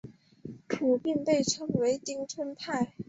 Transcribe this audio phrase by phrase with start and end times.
[0.67, 2.91] 普遍被称为町村派。